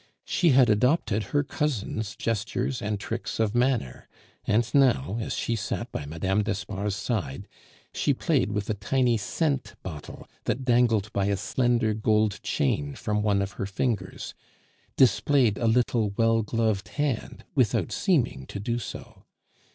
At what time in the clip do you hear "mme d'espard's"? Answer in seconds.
6.07-6.95